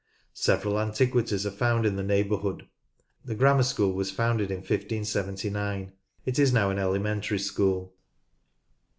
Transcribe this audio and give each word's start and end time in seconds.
Several 0.33 0.79
antiquities 0.79 1.45
are 1.45 1.51
found 1.51 1.85
in 1.85 1.95
the 1.95 2.01
neighbourhood. 2.01 2.67
The 3.23 3.35
Grammar 3.35 3.61
School 3.61 3.93
was 3.93 4.09
founded 4.09 4.49
in 4.49 4.61
1579. 4.61 5.91
It 6.25 6.39
is 6.39 6.51
now 6.51 6.71
an 6.71 6.79
elementary 6.79 7.37
school, 7.37 7.89
(pp. 7.89 7.91